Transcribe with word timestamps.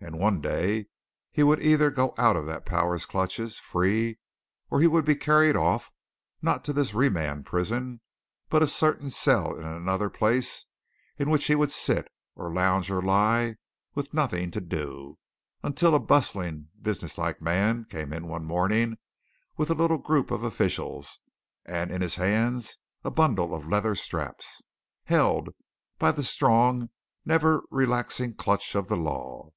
And 0.00 0.18
one 0.18 0.42
day 0.42 0.88
he 1.32 1.42
would 1.42 1.62
either 1.62 1.90
go 1.90 2.12
out 2.18 2.36
of 2.36 2.44
the 2.44 2.60
power's 2.60 3.06
clutches 3.06 3.58
free, 3.58 4.18
or 4.68 4.82
he 4.82 4.86
would 4.86 5.06
be 5.06 5.16
carried 5.16 5.56
off, 5.56 5.92
not 6.42 6.62
to 6.64 6.74
this 6.74 6.92
remand 6.92 7.46
prison 7.46 8.02
but 8.50 8.62
a 8.62 8.66
certain 8.66 9.08
cell 9.08 9.56
in 9.58 9.64
another 9.66 10.10
place 10.10 10.66
in 11.16 11.30
which 11.30 11.46
he 11.46 11.54
would 11.54 11.70
sit, 11.70 12.12
or 12.36 12.52
lounge, 12.52 12.90
or 12.90 13.00
lie, 13.00 13.56
with 13.94 14.12
nothing 14.12 14.50
to 14.50 14.60
do, 14.60 15.16
until 15.62 15.94
a 15.94 15.98
bustling, 15.98 16.68
businesslike 16.82 17.40
man 17.40 17.86
came 17.86 18.12
in 18.12 18.26
one 18.28 18.44
morning 18.44 18.98
with 19.56 19.70
a 19.70 19.74
little 19.74 19.96
group 19.96 20.30
of 20.30 20.42
officials 20.42 21.20
and 21.64 21.90
in 21.90 22.02
his 22.02 22.16
hand 22.16 22.68
a 23.04 23.10
bundle 23.10 23.54
of 23.54 23.68
leather 23.68 23.94
straps. 23.94 24.62
Held! 25.04 25.48
by 25.98 26.12
the 26.12 26.22
strong, 26.22 26.90
never 27.24 27.62
relaxing 27.70 28.34
clutch 28.34 28.74
of 28.74 28.88
the 28.88 28.98
law. 28.98 29.50